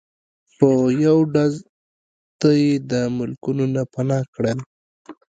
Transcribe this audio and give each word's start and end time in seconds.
په 0.57 0.67
یو 1.05 1.17
ډز 1.33 1.53
ته 2.39 2.49
یی 2.61 2.71
د 2.91 2.93
ملکونو 3.17 3.63
نه 3.75 3.83
پناه 3.93 4.21
کړل 4.35 4.59